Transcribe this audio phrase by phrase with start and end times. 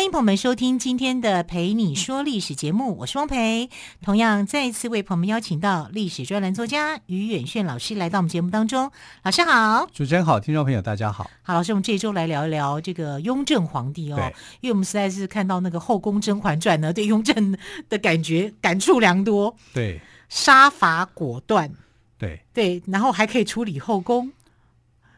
[0.00, 3.68] 欢迎朋友们收听今天的《陪你说历史》节目，我是汪培。
[4.00, 8.90] 同样，再一次为朋友们邀请到历史专栏作家于远炫老师来到我们节目当中。
[9.22, 11.30] 老师好，主持人好，听众朋友大家好。
[11.42, 14.16] 好，老师，我们这一周来聊一聊这个雍正皇帝哦，
[14.62, 17.54] 因为我们实在是看到那个《后宫甄嬛传》呢，对雍正
[17.90, 19.54] 的感觉感触良多。
[19.74, 21.70] 对，杀伐果断，
[22.16, 24.32] 对对，然后还可以处理后宫。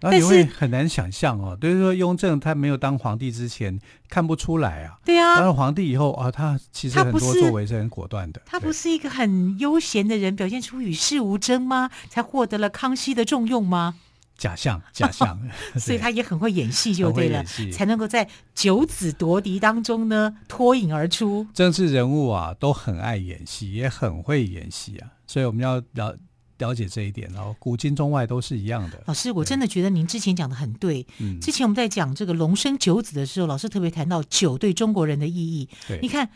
[0.03, 3.78] 然后你会很难想象哦，就是说雍正他没有当皇帝之前
[4.09, 8.42] 看不出来啊，对啊，当了皇帝以后啊，他其实很多作为是很果断的。
[8.44, 11.89] 他不是一个很悠闲的人，表现出与世无争吗？
[12.11, 13.94] 才获得了康熙的重用吗？
[14.36, 15.39] 假象， 假象。
[15.78, 21.47] 所以他也很会演戏，就对了，才能够在九子夺嫡当中呢脱颖而出。
[21.55, 26.19] 政治人物啊，都很爱演戏，也很会演戏啊，所以我们要了。
[26.63, 29.03] 了解这一点，然后古今中外都是一样的。
[29.07, 31.05] 老师，我真的觉得您之前讲的很对。
[31.19, 35.69] 嗯，之前我们在讲这个龙生九子的时候，老师特别谈到九对中国人的意义。
[35.89, 36.31] 对，你看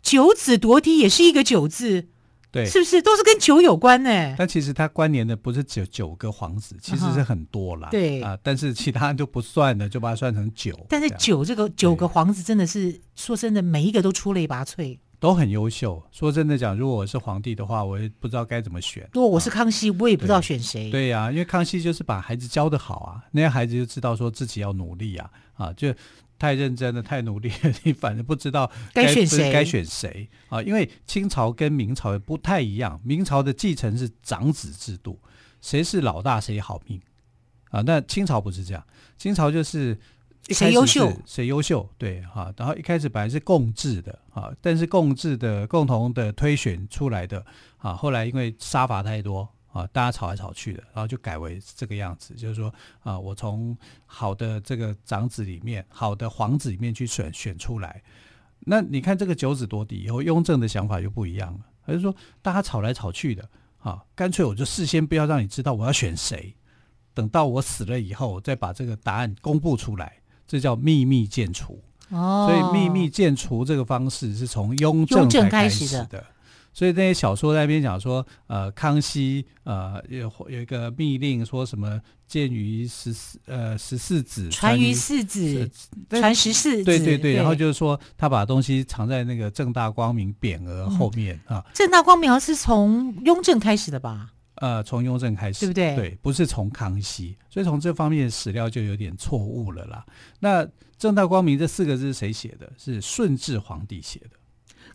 [0.00, 2.06] 九子夺嫡也是一个九字，
[2.50, 4.34] 对，是不是都是跟九有关呢？
[4.38, 7.88] 但其实它关联的不是只有九个皇子，其实是很多啦。
[7.90, 10.78] 对啊，但是其他人就不算了，就把它算成九。
[10.88, 14.98] 但是九这个九个皇子真的是说真的，每一个都出类拔萃。
[15.22, 16.02] 都很优秀。
[16.10, 19.08] 说真的讲，如果我是皇帝的话，我也不知道该怎么选。
[19.12, 20.90] 如果我是康熙，啊、我也不知道选谁。
[20.90, 25.94] 对呀、啊，因为康熙就是把孩子教得好啊，那些孩子就知道说自己要努力啊，啊，就
[26.40, 30.60] 太认真了，太努力了，你反正不知道该选谁，该选谁啊。
[30.60, 35.20] 因为清朝跟明朝也不太一样，明朝的继承是长子制度，
[35.60, 37.00] 谁是老大谁好命
[37.70, 37.80] 啊。
[37.82, 38.84] 那清朝不是这样，
[39.16, 39.96] 清朝就是。
[40.48, 41.12] 谁优秀？
[41.24, 41.88] 谁优秀？
[41.96, 47.44] 对哈，然后一开始本来是共治的啊，但是共治的共同的推选出来的
[47.78, 58.02] 啊，后来因为杀伐太多啊，大家吵来吵去的，然后就改为这个样子，就是说啊，我从好的这个长子里面，好的皇子里面去选选出来。
[58.64, 63.48] 那你看这个九子夺嫡以后，雍正的想法就不一样了，他就说大家吵来吵去的
[63.78, 66.54] 啊，干脆我就事先不要让你知道我要选谁，
[67.14, 70.18] 等到我死了以后，再把这个答案公布出来。
[70.52, 71.80] 这叫秘密建除
[72.10, 76.22] 哦，所以秘密建除这个方式是从雍正才开始的。
[76.74, 85.70] 所以那些小说在那边讲说，呃，康熙呃有有一个密令，说什么鉴于十四呃十四子传于四子，
[86.10, 91.64] 传十四子，对对对，然后就是说他把东西藏在那个正大光明匾额后面、嗯、啊。
[91.72, 94.32] 正大光明是从雍正开始的吧？
[94.62, 95.96] 呃，从雍正开始，对不对？
[95.96, 100.06] 对，不是从康熙，所以从这方面史料就有点错误了啦。
[100.38, 100.64] 那
[100.96, 102.72] “正大光明”这四个字是谁写的？
[102.78, 104.36] 是顺治皇帝写的。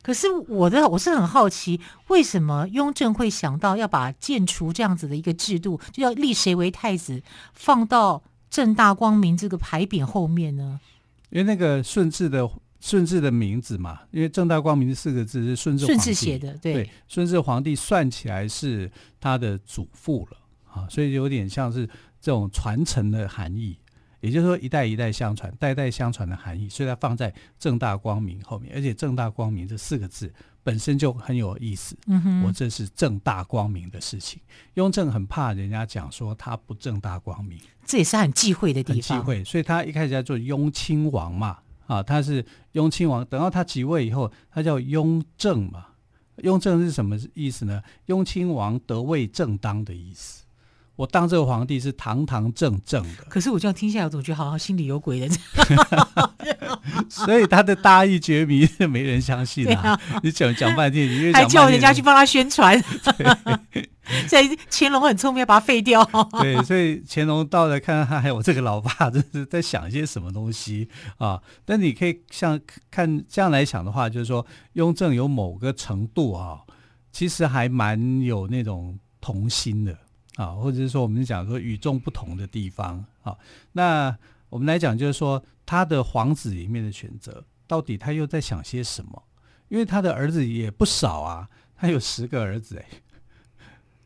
[0.01, 7.21] 可是我的我是很好奇，为什么雍正会想到要把建除这样子的一个制度，就要立谁为太子，
[7.53, 10.79] 放到“正大光明”这个牌匾后面呢？
[11.29, 12.49] 因为那个顺治的。
[12.87, 18.89] 顺治的名字嘛，因为正大光明这四个字是顺治皇帝写的，对，对，顺治皇帝算起来是
[19.19, 20.37] 他的祖父了
[20.71, 21.85] 啊，所以有点像是
[22.21, 23.77] 这种传承的含义，
[24.21, 30.33] 也就是说一代一代相传，代代相传的含义，所以它放在正大光明后面，而且正大光明这四个字
[30.63, 31.93] 本身就很有意思。
[32.05, 34.39] 嗯哼，我这是正大光明的事情，
[34.75, 41.57] 雍正很怕人家讲说他不正大光明，这也是很忌讳的地方，很忌讳，所以他一开始在做雍亲王嘛。
[41.87, 45.87] 啊，他是雍亲王，等到他即位以后，他叫雍正嘛。
[46.43, 47.81] 雍正是什么意思呢？
[48.05, 50.43] 雍亲王得位正当的意思。
[50.97, 53.23] 我当这个皇帝是堂堂正正的。
[53.29, 55.29] 可是我这样听下来，我总觉得好像心里有鬼的。
[57.07, 59.91] 所以他的大义绝迷是没人相信啊！
[59.91, 62.77] 啊你讲讲半天，你还叫人家去帮他宣传。
[64.27, 66.03] 所以乾隆很聪明，要把他废掉。
[66.41, 71.39] 对，所以乾隆到了看看他，还有这个老爸，这是在想一些什么东西啊？
[71.65, 72.59] 但你可以像
[72.89, 76.59] 看这样来想的话，就是说雍正有某个程度啊，
[77.11, 79.95] 其实还蛮有那种童心的。
[80.37, 83.35] 啊，或者是说，我们讲说与众不同的地方啊，
[83.71, 84.15] 那
[84.49, 89.23] 我们来讲，就是说他的皇子里面的选择，到底他又在想些什么？
[89.67, 92.85] 因为他的儿子也不少啊，他有十个儿子哎，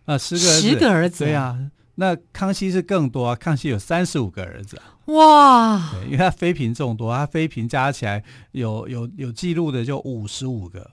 [0.05, 8.23] 啊，十个儿子，十个儿子，对啊，那康熙是更多啊，康熙有三十五个儿子啊，哇，因为他妃嫔众多，他妃嫔加起来
[8.53, 10.91] 有有有记录的就五十五个，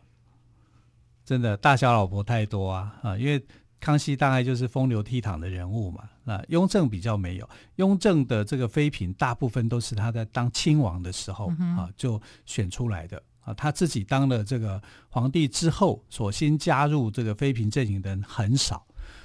[1.25, 3.41] 真的大小老婆太多啊啊，因为。
[3.81, 6.09] 康熙大概就是风流倜傥的人物嘛。
[6.25, 13.55] 那雍正比较没有，雍正的这个妃嫔大部分都是他在当亲王的时候、嗯、啊就选出来的啊。
[13.55, 18.85] 他自己当了这个皇帝之后，所新加入这个妃嫔阵营的人很少。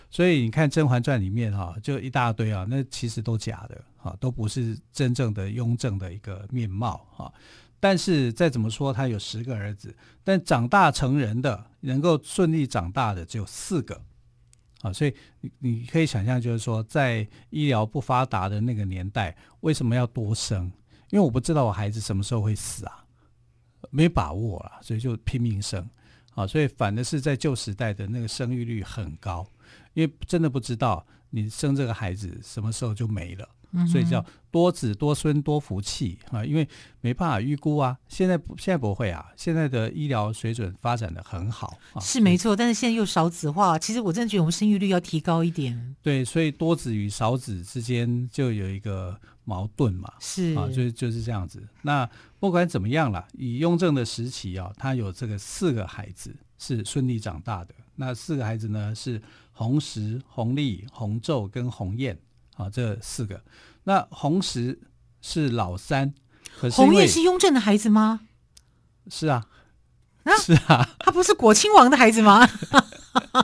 [0.09, 7.33] 所以你看《甄嬛传》里面哈，就一大堆啊，那其实都假的啊，都不是真正的雍正的一个面貌啊。
[7.79, 13.99] 但是再怎么说，他有十个儿子，但长大成人的，能够顺利长大的只有四个
[14.83, 14.93] 啊。
[14.93, 20.71] 所以你你可以想象，就是说，在医疗不发达的那个年代，为什么要多生？
[21.09, 23.03] 因为我不知道我孩子什么时候会死啊，
[23.89, 25.83] 没把握啊，所以就拼命生
[26.35, 26.45] 啊。
[26.45, 29.43] 所以反的是在旧时代的那个生育率很高。
[29.93, 33.47] 因为真的不知道你生这个孩子什么时候就没了，
[33.87, 36.43] 所以叫多子多孙多福气啊。
[36.45, 36.67] 因为
[37.01, 42.55] 没办法预估啊，现在现在不会啊，现在的医疗水准发展的很好，啊、是没错。
[42.55, 45.95] 但是现在又少子化，其实我真的觉得我们生育率要提高一点。
[46.01, 51.67] 对，所以多子与少子之间就有一个矛盾嘛，是啊，就就是这样子。
[51.81, 52.09] 那
[52.39, 57.73] 不管怎么样了，以雍正的时期啊，他有这个四个孩子是顺利长大的。
[57.95, 59.21] 那四个孩子呢是。
[59.55, 62.17] 弘时、弘历、弘昼跟弘验，
[62.55, 63.41] 啊，这四个。
[63.83, 64.79] 那弘时
[65.21, 66.13] 是老三，
[66.59, 68.21] 可是弘验是雍正的孩子吗？
[69.09, 69.45] 是啊，
[70.23, 72.47] 啊是啊，他不是果亲王的孩子吗？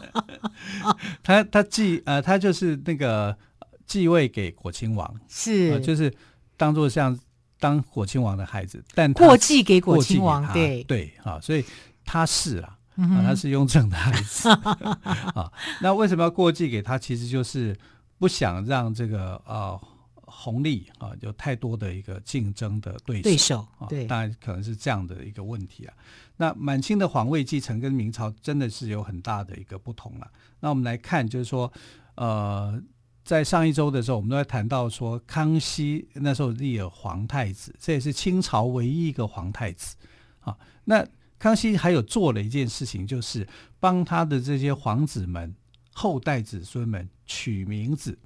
[1.23, 3.37] 他他继呃，他就是那个
[3.85, 6.13] 继位给果亲王，是、呃，就是
[6.55, 7.17] 当做像
[7.59, 11.65] 当果亲王的孩子，但过继给果亲王，对对啊，所以
[12.05, 12.75] 他是啊。
[12.95, 14.49] 啊，他是雍正的孩子
[15.33, 15.49] 啊。
[15.81, 16.97] 那为什么要过继给他？
[16.97, 17.73] 其实就是
[18.19, 19.79] 不想让这个呃
[20.25, 23.23] 红利啊有太多的一个竞争的对手。
[23.23, 25.93] 对手，对，当然可能是这样的一个问题啊。
[26.37, 30.31] 那满清的皇位继承跟明朝真的是有很大的一个不同了。
[30.59, 31.71] 那我们来看，就是说，
[32.15, 32.81] 呃，
[33.23, 39.95] 在上一周的时候，我们都在谈到说，康熙那时候立了皇太子，这也是清朝唯一一个皇太子
[40.41, 40.57] 啊。
[40.85, 41.05] 那
[41.37, 43.47] 康熙还有做了一件事情，就是
[43.79, 45.55] 帮他的这些皇子们、
[45.93, 48.17] 后代子孙们取名字。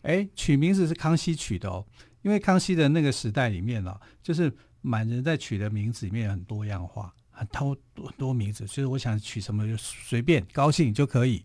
[0.00, 1.84] 哎，取名字是康熙取的哦，
[2.22, 11.44] 因为康熙的那个时代里面呢，就是满人在取的名字里面很多样化，很多多多名字，所以我想取什么就随便高兴就可以。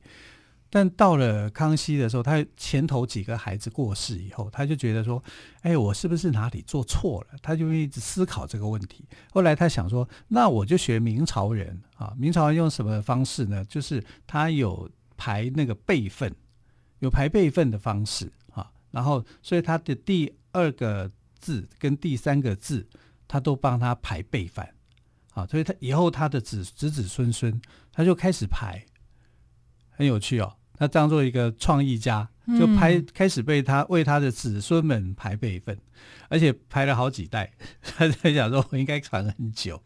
[0.73, 5.21] 但到了康熙的时候，他前头几个孩子过世以后，他就觉得说
[5.63, 9.03] ：“哎，我是不是哪里做错了？”他就一直思考这个问题。
[9.33, 13.65] 后来他想说：“那我就学明朝人啊，明朝人用什么方式呢？
[13.65, 16.33] 就是他有排那个辈分，
[17.01, 18.71] 有排辈分的方式啊。
[18.89, 22.88] 然后，所以他的第二个字跟第三个字，
[23.27, 24.65] 他都帮他排辈分
[25.33, 25.45] 啊。
[25.45, 27.62] 所以他以后他的子子子孙孙，
[27.92, 28.86] 他就开始排，
[29.89, 35.78] 很有趣哦。”他当做一个创意家，就排开始被他为他的子孙们排辈分，
[36.28, 37.51] 而且排了好几代。
[37.86, 39.80] 他在想说，我应该传很久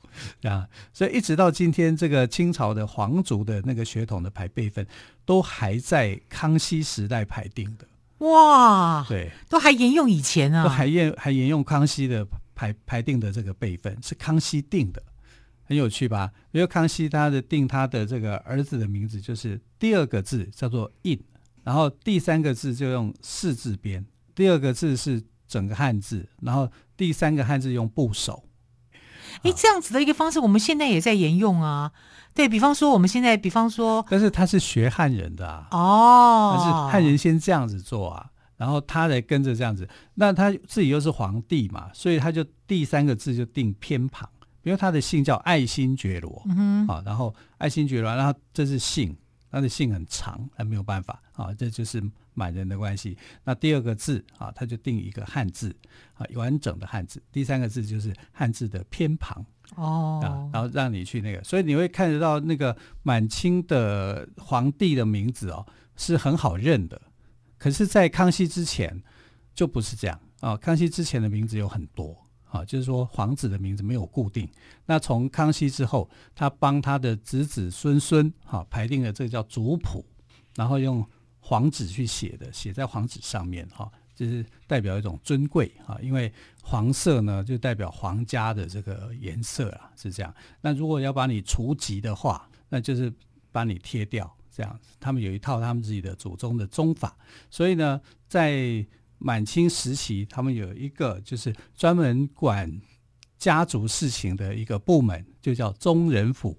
[0.43, 4.87] 啊，所以一直到今天，这个清朝的皇族的那个血统的排辈分，
[5.25, 7.85] 都还在康熙时代排定的。
[8.25, 12.25] 哇，对，都还沿用以前啊，都还沿还沿用康熙的
[12.55, 15.03] 排排定的这个辈分，是康熙定的。
[15.65, 16.31] 很有趣吧？
[16.51, 21.19] 因为康熙他的定他的这个儿子的名字，就是第二个字叫做印，
[21.63, 28.43] 然后第三个字就用四字边，第二个字是整个汉字，然后第三个汉字用部首。
[29.41, 31.91] 哎，这样子的一个方式，我们现在也在沿用啊。
[32.33, 35.67] 对，比方说，我们现在比方说，但是他是学汉人的啊。
[35.71, 44.29] 哦，但是汉人先这样子做啊，然后他来跟着这样子，那他自己又是皇帝嘛，所以他就第三个字就定偏旁。
[44.65, 49.15] 因为他的姓叫爱新觉罗，嗯、啊，然后爱新觉罗，然后这是姓，
[49.51, 52.03] 他的姓很长，还没有办法啊，这就是
[52.33, 53.15] 满人的关系。
[53.43, 55.73] 那第二个字啊，他就定一个汉字
[56.15, 57.21] 啊，完整的汉字。
[57.31, 59.45] 第三个字就是汉字的偏旁
[59.75, 65.63] 哦，啊，然后让你去那个，所以你会看得到那个满清的皇帝的名字哦，
[65.95, 66.99] 是很好认的。
[67.59, 69.03] 可是，在康熙之前
[69.53, 72.24] 就不是这样啊，康熙之前的名字有很多。
[72.55, 74.49] 啊，就是说皇子的名字没有固定。
[74.85, 80.05] 那从康熙之后，他帮他的子子孙孙哈排定了这个叫族谱，
[80.55, 81.05] 然后用
[81.39, 85.99] 黄纸去写的，写在黄纸上面哈，就是代表一种尊贵哈。
[86.01, 86.31] 因为
[86.63, 90.33] 黄色呢，就代表皇家的这个颜色啊，是这样。
[90.61, 93.11] 那如果要把你除籍的话，那就是
[93.51, 94.95] 把你贴掉这样子。
[94.99, 97.15] 他们有一套他们自己的祖宗的宗法，
[97.49, 98.85] 所以呢，在
[99.17, 102.71] 满清时期，他们有一个就是专门管
[103.37, 106.57] 家族事情的一个部门，就叫宗人府。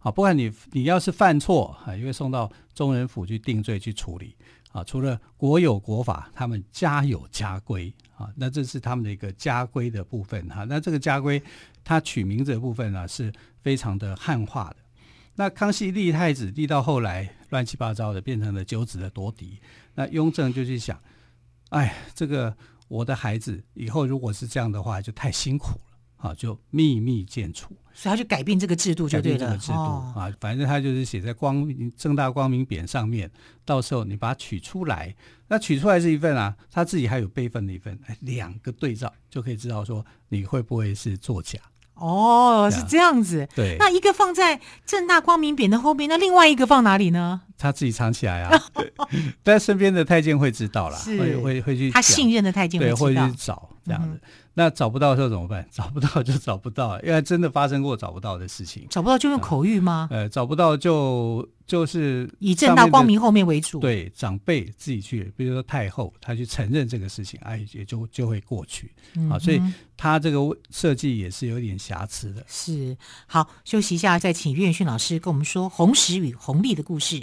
[0.00, 4.36] 啊，不管你你要是犯错啊，也会送到中人府去定罪去处理
[4.70, 4.84] 啊。
[4.84, 11.42] 除了国有国法，他们家有家规啊，那这是他们的一个家规的部分哈、那这个家规，
[11.82, 14.76] 它取名字的部分呢、是非常的汉化的。
[15.34, 19.58] 那康熙立太子立到后来乱七八糟的，变成了九子的夺嫡。
[19.96, 21.00] 那雍正就去想，
[21.70, 22.56] 哎，这个
[22.88, 25.80] 我的孩子以后如果是这样的话，就太辛苦了。
[26.18, 29.38] 啊，就秘密建储，所以他就改变这个制度就对了。
[29.38, 33.30] 改变这个制度、哦、啊，反正他就是写在光明正大光明匾上面，
[33.64, 35.14] 到时候你把它取出来，
[35.46, 41.60] 那取出来是一份啊，他自己还有备份的一份，哎，两个对照就可以知道说你会不会是作假。
[41.98, 43.48] 哦，是这样子。
[43.54, 47.40] 对，那一个放在正大光明匾的后面，那另外一个放哪里呢？
[47.58, 48.62] 他自己藏起来啊，
[49.42, 54.20] 但身边的太监会知道啦，会会会去，他信任的太监会知道，对，会去找这样子。
[54.58, 55.64] 嗯那找不到的时候怎么办？
[55.70, 58.84] 找不到就找不到，因为真的发生过找不到的事情。
[58.90, 60.08] 找不到就用口谕吗？
[60.10, 63.78] 呃，找不到就就是以正大光明后面为主。
[63.78, 68.90] 对，长辈自己去，比如说太后，她去承认这个事情，哎，也就就会过去。
[69.14, 69.62] 嗯、啊，所以
[69.96, 72.44] 他这个设计也是有点瑕疵的。
[72.48, 72.96] 是，
[73.28, 77.22] 好，休息一下，再请岳远逊老师跟我们说红石与红历的故事。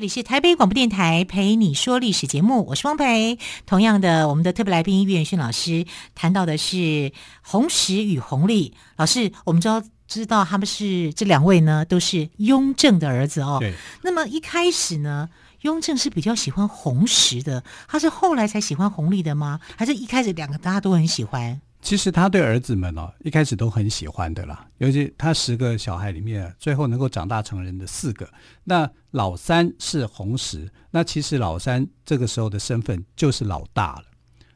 [0.00, 3.38] 这里是台北广播电台陪你说历史节目，我是汪培。
[3.66, 9.30] 同样的，我们的特别来宾岳远逊老师谈到的是红石与红利老师。
[9.44, 13.58] 我们知道，知道他们是这两位呢，都是雍正的儿子哦。
[13.60, 13.74] 对。
[14.02, 15.28] 那么一开始呢，
[15.60, 19.60] 雍正是比较喜欢红石的，他是后来才喜欢红利的吗？
[19.76, 21.60] 还是一开始两个大家都很喜欢？
[21.82, 24.66] 其实他对儿子们哦，一开始都很喜欢的啦。
[24.78, 28.28] 尤其他十个小孩里面，最后能够长大成人的四个，
[28.64, 30.70] 那老三是红石。
[30.90, 34.04] 那其实老三这个时候的身份就是老大了。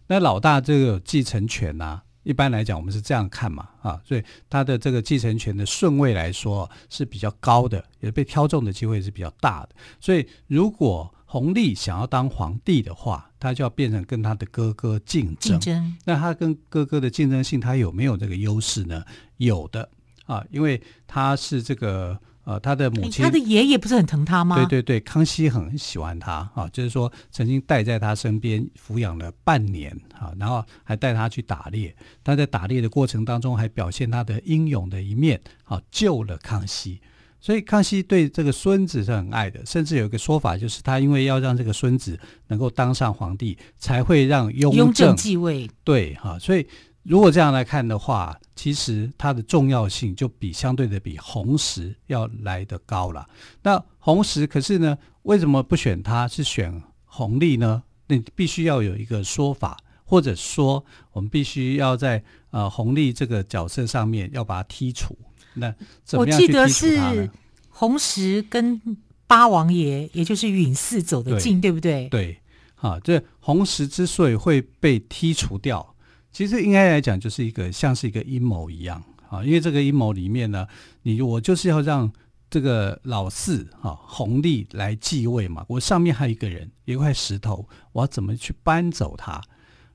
[0.07, 9.71] 那老大这个继承权呐、啊，一般来讲我们是这样看嘛啊，所以他的这个继承权的顺位来说是比较高的，也被挑中的机会是比较大的。
[9.99, 15.59] 所以如果弘历想要当皇帝的话，他就要变成跟他的哥哥竞争。
[15.59, 15.97] 竞争。
[16.05, 19.03] 那他跟哥哥的竞争性，他有没有这个优势呢？
[19.39, 19.89] 有的
[20.27, 24.55] 啊，因为他是这个呃，他的母亲，他的爷爷不是很疼他吗？
[24.55, 31.93] 对对对，康熙很喜欢他啊，就是说曾经带在他身边抚养了半年啊，然后还带他去打猎。
[32.23, 37.01] 他在打猎的过程当中，还表现他的英勇的一面啊，救了康熙。
[37.45, 45.69] 所以康熙对这个孙子是很爱的，甚至有一个说法，就是他因为要让这个孙子能够当上皇帝，才会让雍正，继位。
[45.85, 46.67] 对哈，所以
[47.03, 53.29] 如果这样来看的话，其实它的重要性就比相对的比弘时要来得高了。
[53.63, 57.83] 那弘时可是呢，为什么不选他，是选弘历呢？
[58.07, 60.83] 那必须要有一个说法，或者说
[61.13, 65.15] 我们必须要在呃弘历这个角色上面要把它剔除。
[65.55, 65.75] 那
[66.13, 67.31] 我记得是
[67.71, 68.81] 红石跟
[69.27, 72.09] 八王爷，也就是允祀走得近，对，对不对？
[72.09, 72.39] 对，
[72.75, 75.95] 好，这红石之所以会被剔除掉，
[76.31, 80.67] 其实应该来讲就是一个像是一个阴谋一样啊，因为这个阴谋里面呢，
[81.03, 82.13] 你我就是要让
[82.51, 89.43] 这个老四哈弘历来继位嘛，我上面还有一个人，一块石头，我要怎么去搬走他？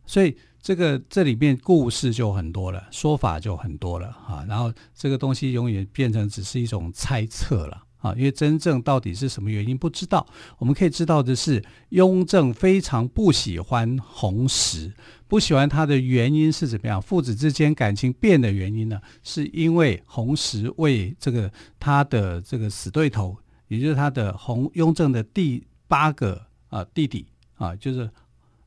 [0.06, 0.36] 所以。
[0.62, 10.28] 这个这里面故事就很多了，说法就很多了哈，然后这个东西永远变成只是一种猜测了啊，因为真正到底是什么原因不知道。
[10.58, 14.94] 我们可以知道的是，雍正非常不喜欢弘时，
[15.28, 17.02] 不喜欢他的原因是怎么样？
[17.02, 19.00] 父子之间感情变的原因呢？
[19.24, 21.50] 是因为弘时为这个
[21.80, 23.38] 他的这个死对头，
[23.70, 28.10] 也就是他的弘雍正的第八个啊弟弟啊，就是。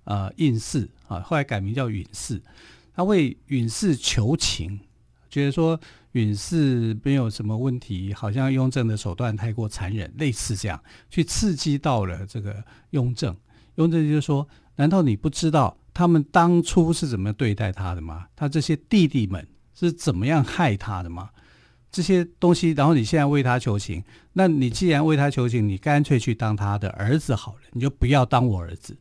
[0.05, 2.43] 呃，胤祀啊，后来改名叫允祀。
[2.95, 4.79] 他为允祀求情，
[5.31, 5.81] 觉得说
[6.13, 13.35] 允祀没有什么问题，好像雍正的手段太过残忍，类似这样去刺激到了这个雍正。
[13.77, 18.27] 雍正就说：“难道你不知道他们当初是怎么对待他的吗？
[18.37, 21.31] 他这些弟弟们是怎么样害他的吗？
[21.91, 24.05] 这些东西，然后你现在为他求情，
[24.35, 28.97] 那你既然为他求情，你干脆去当他的儿子好了，你就不要当我儿子，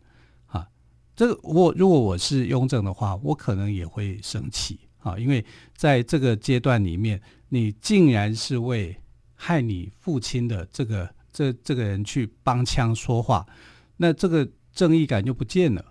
[1.15, 5.43] 这个我如果我是雍正的话，我可能也会生气啊，因为
[5.75, 8.95] 在这个阶段里面，你竟然是为
[9.35, 13.45] 害你父亲的这个这这个人去帮腔说话，
[13.97, 15.85] 那这个正义感就不见了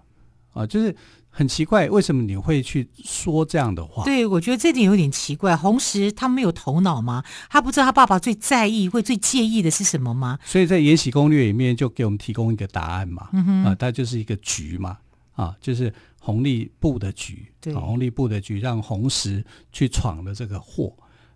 [0.52, 0.94] 啊，就是。
[1.32, 4.02] 很奇怪，为什么你会去说这样的话？
[4.02, 5.56] 对，我觉得这点有点奇怪。
[5.56, 7.22] 红石他没有头脑吗？
[7.48, 10.40] 他不知道他爸爸最在意、会最介意的是什么吗？
[10.44, 13.28] 所以在《延禧攻略》里面就给我们提供一个答案嘛，
[13.64, 14.98] 啊，它就是一个局嘛，
[15.40, 20.94] 啊，就是红利布的局，对，弘历布的局让红石去闯了这个祸，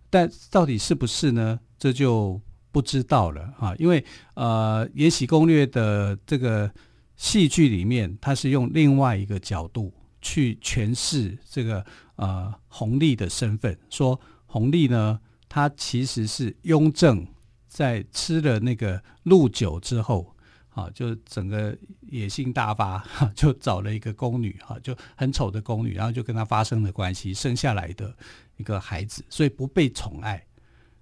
[0.09, 1.59] 但到底是不是呢？
[1.79, 2.39] 这就
[2.71, 4.03] 不知道了啊，因为
[4.35, 6.71] 呃，《延禧攻略》的这个。
[7.17, 11.81] 戏剧里面，它是用另外一个角度去诠释这个
[12.17, 17.25] 呃弘历的身份，说弘历呢，他其实是雍正
[17.69, 20.34] 在吃了那个鹿酒之后，
[20.75, 23.01] 啊，就整个野性大发，
[23.33, 28.13] 就找了一个宫女，哈，就很丑的宫女，然后就跟他发生了关系，生下来的
[28.57, 30.45] 一个孩子，所以不被宠爱，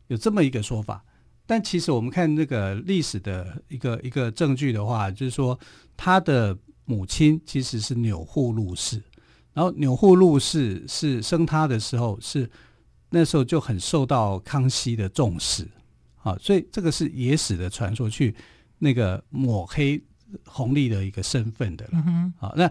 [0.08, 1.04] 有这么一个说法。
[1.48, 5.60] 但其实我们看那个历史的一个一个证据的话，就是说
[5.98, 9.02] 他的母亲其实是钮祜禄氏，
[9.54, 12.48] 然后钮祜禄氏是生他的时候是
[13.10, 15.68] 那时候就很受到康熙的重视，
[16.22, 18.36] 啊，所以这个是野史的传说，去
[18.84, 20.02] 那个抹黑
[20.46, 21.98] 红利的一个身份的了。
[22.40, 22.70] 啊，那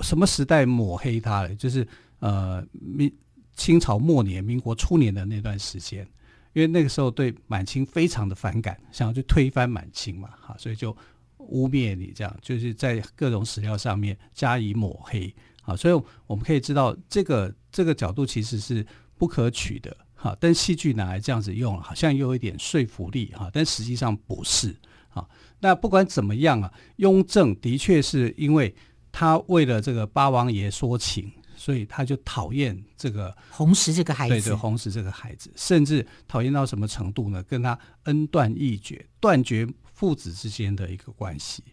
[0.00, 1.54] 什么时代抹黑他呢？
[1.56, 1.86] 就是
[2.18, 3.10] 呃明
[3.54, 6.06] 清朝末年、民国初年的那段时间。
[6.52, 10.96] 因为那个时候对满清非常的反感，想要去推翻满清嘛，哈，所以就
[11.36, 15.30] 污蔑你，这样就是在各种史料上面加以抹黑，
[15.64, 18.86] 啊，所以我们可以知道这个这个角度其实是
[19.18, 24.74] 不可取的，哈，但戏剧拿来这样子用，好像又有一点说服力，哈，但实际上不是，
[25.16, 25.26] 啊，
[25.60, 28.72] 那不管怎么样啊，雍正的确是因为
[29.10, 31.32] 他为了这个八王爷说情。
[31.58, 37.42] 所以他就讨厌这个红石这个孩子，对对，红石这个孩子，甚至讨厌到什么程度呢？
[37.44, 41.64] 跟他恩断义绝，断绝父子之间的一个关系。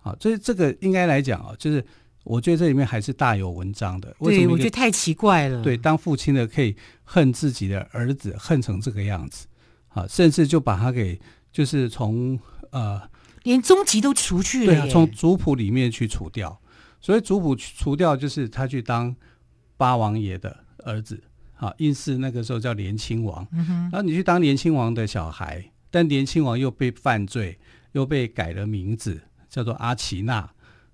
[0.00, 1.84] 啊，所以这个应该来讲啊，就是
[2.22, 4.14] 我觉得这里面还是大有文章的。
[4.20, 4.46] 为什么？
[4.46, 5.60] 对，我觉得太奇怪了。
[5.60, 9.48] 对，当父亲的可以恨自己的儿子，恨成这个样子，
[9.88, 12.38] 啊，甚至就把他给就是从
[12.72, 13.08] 呃，
[13.44, 16.60] 连宗籍都除去了，对啊，从族谱里面去除掉。
[17.00, 19.14] 所以族谱除掉，就是他去当。
[19.78, 21.20] 八王爷的儿子，
[21.56, 23.44] 啊，应是那个时候叫连亲王。
[23.50, 27.58] 嗯，然后你去当连亲王的小孩，但连亲王又被犯罪，
[27.90, 30.42] 又被改了名字，叫做阿奇娜，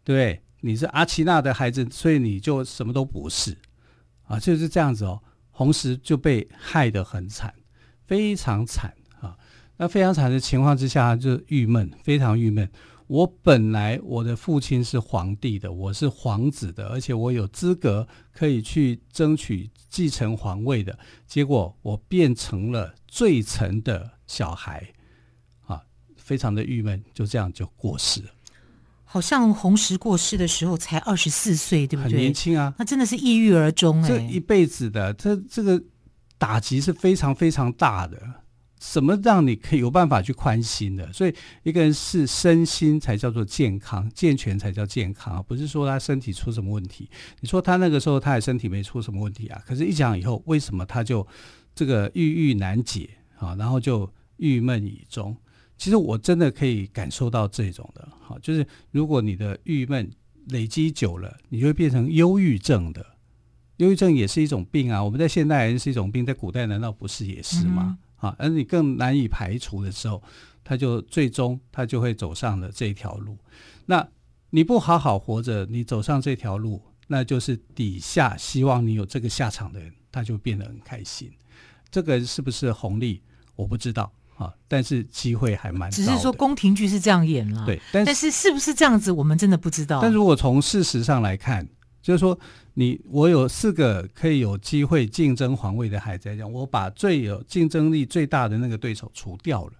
[0.03, 0.43] 对不对？
[0.61, 3.59] 你是阿奇娜的孩子，所以你就什么都不是，
[4.23, 5.21] 啊，就是这样子哦。
[5.51, 7.53] 红石就被害得很惨，
[8.07, 8.98] 非常惨啊。
[9.79, 12.69] 那非常惨的情况之下，就郁闷，非常郁闷。
[13.07, 24.87] 我本来我的父亲是皇帝的，我是皇子的，而且我有资格可以去争取继承皇位的，结果我变成了罪臣的小孩，
[25.67, 25.81] 啊，
[26.17, 28.29] 非常的郁闷，就这样就过世了。
[29.05, 32.13] 好像洪石过世的时候才二十四岁，对不对？
[32.13, 35.83] 很年轻啊，那真的是抑郁而终哎，这一辈子的，这这个
[36.37, 38.21] 打击是非常非常大的。
[38.81, 41.13] 什么让你可以有办法去宽心的？
[41.13, 47.09] 所以一个人是身心才叫做健康，健全才叫健康，不是说他身体出什么问题。
[47.41, 49.63] 你说他那个时候他的身体没出什么问题啊？
[49.67, 51.27] 可是，一讲以后，为什么他就
[51.75, 53.55] 这个郁郁难解啊？
[53.57, 55.37] 然后就郁闷以终。
[55.77, 60.11] 其实我真的可以感受到这种的，哈，就是如果你的郁闷
[60.47, 63.05] 累积久了，你就会变成忧郁症的。
[63.77, 65.03] 忧郁症也是一种病啊。
[65.03, 67.97] 我们在现代人是一种病，在古代难道不是也是吗？
[68.19, 70.23] 啊，而你更难以排除的时候，
[70.63, 73.39] 他就最终他就会走上了这条路。
[73.87, 74.07] 那
[74.51, 81.31] 你不好好活着，你走上这条路，那就是底下希望你有这个下场的人，他就变得很开心。
[81.91, 83.23] 这个是不是红利？
[83.57, 85.91] 我不知道啊，但是机会还蛮。
[85.91, 90.01] 只是说宫廷剧是这样演了，对，但是但是是不是这样子，我们真的不知道。
[90.01, 91.67] 但如果从事实上来看，
[92.09, 92.39] 就是说。
[92.75, 99.73] 你我有四个可以有机会竞争皇位的孩子来讲，我把最有竞争力最大的那个对手除掉了，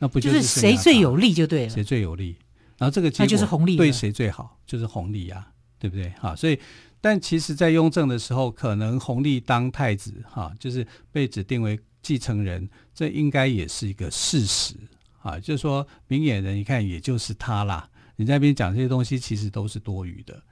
[0.00, 1.70] 那不就是谁最有利就对了？
[1.70, 2.36] 谁最有利？
[2.78, 4.58] 然后这个结果就是红利对谁最好？
[4.66, 5.46] 就是红利呀，
[5.78, 6.10] 对不对？
[6.18, 6.58] 哈，所以
[7.00, 14.74] 但其实，在雍正的时候，可能弘历当太子哈，就是被指定为继承人，这应该也是一个事实
[15.20, 15.38] 啊。
[15.38, 17.88] 就是说明眼人一看，也就是他啦。
[18.16, 20.42] 你在那边讲这些东西，其实都是多余的。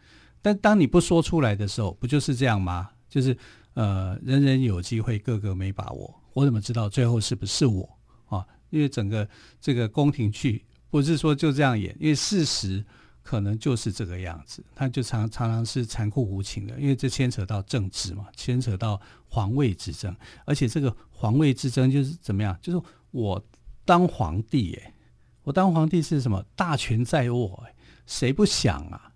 [0.43, 2.91] 但当你不说出来的时候，不就是这样吗？
[3.09, 3.37] 就是
[3.75, 6.15] 呃，人人有机会，个个没把握。
[6.33, 7.89] 我怎么知道最后是不是我
[8.27, 8.47] 啊？
[8.71, 9.29] 因为整个
[9.61, 12.85] 这个宫廷剧不是说就这样演，因为事实
[13.23, 22.57] 可能就是这个样子，它就常常常是残酷无情的，因为这牵扯到政治嘛，牵扯到皇位之争，而且这个皇位之争就是怎么样？
[22.63, 23.45] 就是我
[23.85, 24.95] 当皇帝，哎，
[25.43, 26.45] 我当皇帝是什么？
[26.55, 27.65] 大权在握，
[28.07, 29.10] 谁不想啊？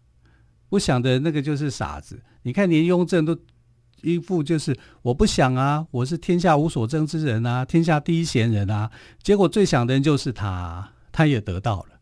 [0.69, 2.23] 不想的那个就是傻子。
[2.43, 3.39] 你看，连雍正都。
[4.03, 8.91] 一副就是我不想啊，我是天下无所争之人啊，天下第一贤人啊。
[9.23, 11.99] 结果最想的人就是他，他也得到了，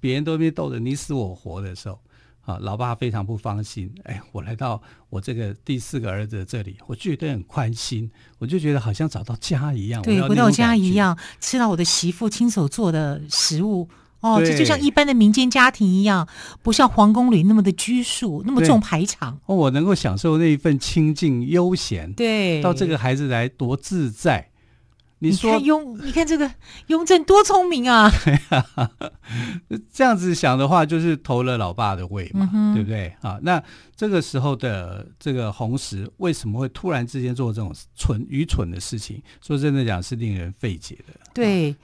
[0.00, 2.00] 别人都被斗得你死我活的时候，
[2.40, 3.88] 啊，老爸非常不放心。
[4.02, 13.88] 哎，我来到我这个第四个儿子这里，我觉得很宽心，我就觉得好像找到家一样，对，回到家一样，吃到我的媳妇亲手做的食物。
[14.24, 16.26] 哦，这就像一般的民间家庭一样，
[16.62, 19.38] 不像皇宫里那么的拘束，那么重排场。
[19.44, 22.10] 哦，我能够享受那一份清静悠闲。
[22.14, 24.48] 对，到这个孩子来多自在。
[25.20, 26.50] 你说你雍，你看这个
[26.88, 28.10] 雍正多聪明啊！
[29.90, 33.38] 这样子想的话，就是投了老爸的位嘛，嗯、对不对啊？
[33.40, 33.62] 那
[33.96, 39.22] 这个时候的这个红石为什么会突然之间做这种蠢愚蠢的事情？
[39.40, 41.14] 说真的讲，是令人费解的。
[41.32, 41.70] 对。
[41.70, 41.76] 啊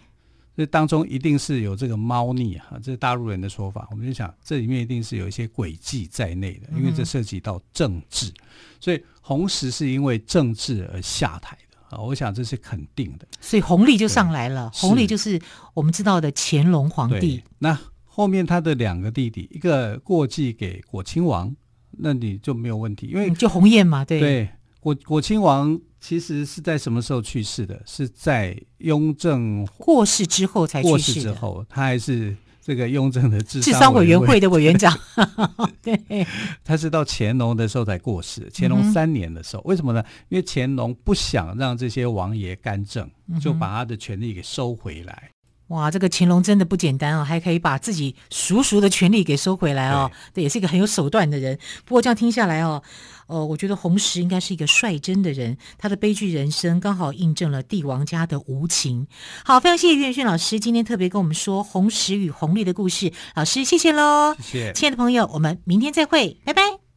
[0.61, 3.89] 这当中一定是有这个猫腻啊，这是大陆人的说法。
[3.91, 8.35] 我们就想，这里面一定是有一些诡计在内的，因为这涉及到政治，嗯、
[8.79, 11.99] 所以红石是因为政治而下台的啊。
[12.03, 13.27] 我想这是肯定的。
[13.41, 15.41] 所以弘历就上来了，弘历就是
[15.73, 17.43] 我们知道的乾隆皇帝。
[17.61, 21.57] 那后面他的两个弟弟，一个过继给果亲王，
[21.93, 25.81] 那你就没有问题，因为、嗯、就鸿晏嘛，对对，果果亲王。
[26.03, 27.79] 其实是在什么时候去世的？
[27.85, 30.91] 是在雍正过世之后才去世。
[30.91, 34.99] 过世之后，他还是这个雍正的治商委员会的委员长。
[35.83, 36.27] 对，
[36.65, 38.51] 他是到乾隆的时候才过世。
[38.51, 40.03] 乾隆三年的时候，嗯、为什么呢？
[40.31, 43.07] 因为乾隆不想让这些王爷干政，
[43.39, 45.31] 就把他的权力给收回来。
[45.71, 50.11] 哇，这个乾隆真的不简单哦，还可以把自己叔叔的权力给收回来哦。
[50.35, 51.59] 这，也是一个很有手段的人。
[51.85, 52.83] 不过这样听下来哦，
[53.29, 59.07] 呃，我觉得红石应该是一个率真的人，他的悲剧人生刚好印证了帝王家的无情。
[59.45, 63.13] 好，非常谢谢岳轩老师今天特别跟我们说红石与弘历的故事。
[63.37, 64.35] 老师，谢谢喽。
[64.41, 66.90] 谢谢，亲爱的朋友，我们明天再会，拜拜。